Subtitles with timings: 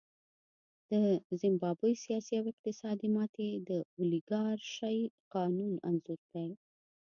[0.89, 4.99] د زیمبابوې سیاسي او اقتصادي ماتې د اولیګارشۍ
[5.33, 6.49] قانون انځور دی.